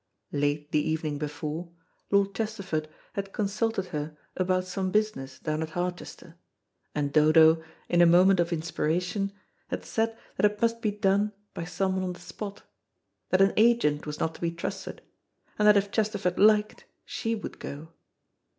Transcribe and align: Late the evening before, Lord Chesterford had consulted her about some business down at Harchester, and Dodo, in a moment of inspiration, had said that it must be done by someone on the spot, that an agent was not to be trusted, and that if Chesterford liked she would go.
Late 0.31 0.71
the 0.71 0.79
evening 0.81 1.19
before, 1.19 1.69
Lord 2.09 2.33
Chesterford 2.33 2.89
had 3.13 3.31
consulted 3.31 3.85
her 3.89 4.17
about 4.35 4.65
some 4.65 4.89
business 4.89 5.37
down 5.37 5.61
at 5.61 5.69
Harchester, 5.69 6.37
and 6.95 7.13
Dodo, 7.13 7.63
in 7.87 8.01
a 8.01 8.07
moment 8.07 8.39
of 8.39 8.51
inspiration, 8.51 9.31
had 9.67 9.85
said 9.85 10.17
that 10.37 10.51
it 10.51 10.59
must 10.59 10.81
be 10.81 10.89
done 10.89 11.33
by 11.53 11.65
someone 11.65 12.01
on 12.03 12.13
the 12.13 12.19
spot, 12.19 12.63
that 13.29 13.41
an 13.41 13.53
agent 13.57 14.07
was 14.07 14.19
not 14.19 14.33
to 14.33 14.41
be 14.41 14.49
trusted, 14.49 15.03
and 15.59 15.67
that 15.67 15.77
if 15.77 15.91
Chesterford 15.91 16.39
liked 16.39 16.85
she 17.05 17.35
would 17.35 17.59
go. 17.59 17.89